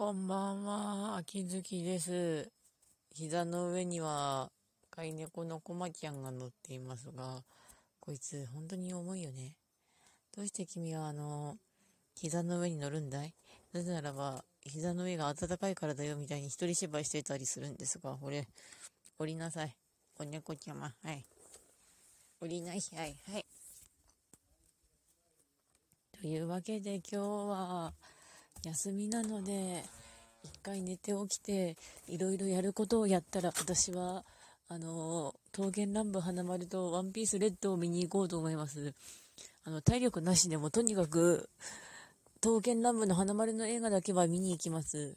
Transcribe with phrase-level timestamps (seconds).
[0.00, 2.50] こんばんは、秋月です。
[3.12, 4.50] 膝の上には
[4.90, 7.42] 飼い猫のコマちゃんが乗っていますが、
[8.00, 9.56] こいつ本当に重いよね。
[10.34, 11.58] どうして君はあの、
[12.14, 13.34] 膝の上に乗るんだい？
[13.74, 18.48] なぜならば、膝の上が暖かいからだよみたいに一人芝居してたりするんですが、これ、
[19.18, 19.76] 降りなさい。
[20.18, 21.26] お猫ちゃま、はい。
[22.40, 23.44] 降りない、はい、はい。
[26.18, 27.92] というわけで今日は、
[28.64, 29.84] 休みなので、
[30.42, 31.76] 一回寝て起きて、
[32.08, 34.24] いろいろやることをやったら、私は、
[34.68, 38.94] あの、桃源乱舞花丸とワンピースレッドを見に行こうと思います。
[39.64, 41.48] あの、体力なしでもとにかく、
[42.40, 45.16] 刀剣乱舞の花丸の映画だけは見に行きます。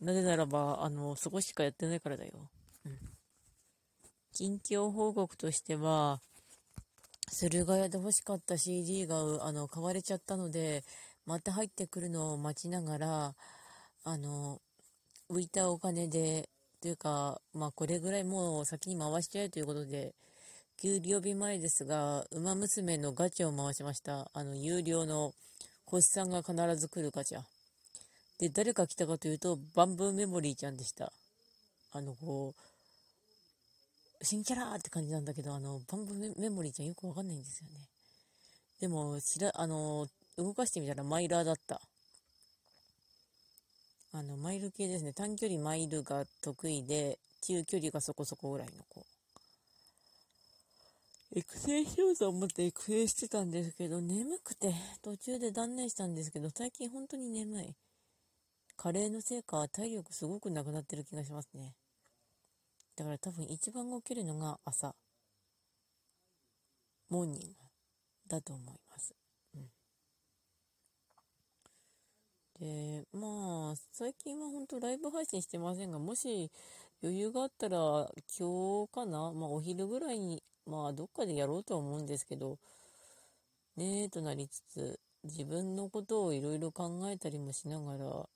[0.00, 2.50] なぜならば、あの、そこしかやってないからだよ。
[2.84, 2.98] うん。
[4.32, 6.20] 近況報告としては、
[7.30, 10.84] 駿河屋で欲しかった CD が、あの、買われちゃったので、
[11.26, 13.34] また入ってくるのを待ちながら、
[14.04, 14.60] あの、
[15.30, 16.48] 浮いたお金で、
[16.80, 20.14] というか、まあこれぐらいもう先に回しちゃえということで、
[20.80, 24.28] 給料日前ですが、ウマ娘のガチャを回しました。
[24.34, 25.32] あの、有料の
[25.86, 27.42] 星さんが必ず来るガチャ。
[28.40, 31.12] で、誰が来たかというと、バンブーメモリーちゃんでした。
[31.92, 32.54] あの、こ
[34.20, 37.74] う、新キャラって感じなんだけど、あの、バンブーメモリーちゃんよくわかんないんですよね。
[38.80, 41.80] でも、しら、あの、動かしてみたらマイラーだった。
[44.14, 45.12] あの、マイル系ですね。
[45.12, 49.06] 短距離マイルが得意で、中距離がそこそこぐらいの子。
[51.34, 57.74] 育成しようと思って育成してたんですけど、眠くて、途中で断念したんですけど、最近本当に眠い。
[58.76, 61.74] カレーのせいか、体力すごくなくなってる気がしますね。
[62.96, 64.94] だから多分一番起きるのが朝。
[67.08, 67.54] モーニング
[68.28, 68.81] だと思います。
[72.62, 76.48] で、まあ、最近は本当ライブ配信してませんが、もし
[77.02, 82.58] 余裕があったら今日かな、まあお昼ぐらいに、まあどっかでやろうとは思うんですけど、
[83.76, 88.28] ねえとなりつつ、自分のことをいろいろ考えたりもしながら、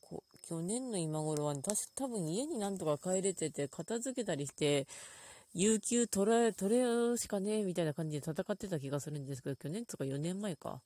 [0.00, 4.86] こ去年の今頃は、確か多分家になんとか帰れてて、片付けたりして、
[5.52, 10.80] 有給取れ、取れしかねえみたいな感じで戦ってた気がするんですけど、去年とか4年前か。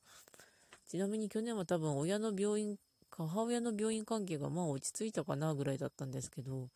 [0.89, 2.77] ちなみに去年は多分親の病院、
[3.11, 6.69] 母親の病院関係がまあ落ち着いたかなぐらいだったんですけど、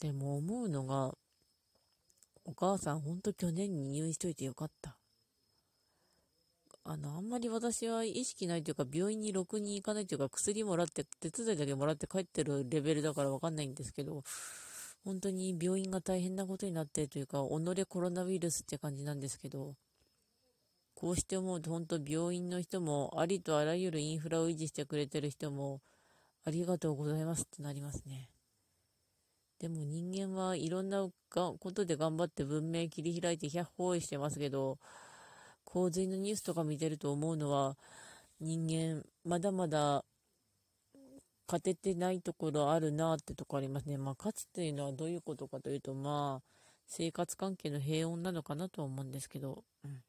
[0.00, 1.14] でも思うのが、
[2.44, 4.96] お母さんほんと去年に入院しといてよかった。
[6.84, 14.24] あの、あんまり私は意識ないというか、病院にろくに行かないというか、薬もらって、手伝いだけもらって帰ってるレベルだからわかんないんですけど、
[15.04, 19.76] 本当に病院が大変なことになってというか、己コロナウイルスって感じなんですけど、
[21.00, 25.80] こうして思うと本当病院の人もありとあらゆるインフラを維持してくれてる人も
[26.44, 28.28] ありがとうございますってなりますね。
[29.58, 34.78] でも人間はいろんなことで頑張って文明切り開いて百歩してますけど、
[35.64, 37.78] 洪水のニュースとか見てると思うのは、
[38.38, 40.04] 人間まだまだ
[41.46, 43.96] 勝ててないところあるなってとこありますね。
[43.96, 46.46] まあ勝つというのはどういうことかというと、まあ
[46.86, 50.02] 生活関係の平穏なのかなと思うんですけど、うん。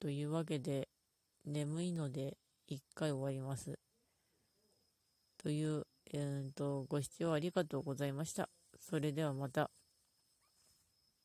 [0.00, 0.88] というわけで、
[1.44, 3.78] 眠いので、一回終わります。
[5.36, 8.48] という、えーと、ご視聴ありがとうございました。
[8.78, 9.70] それではまた。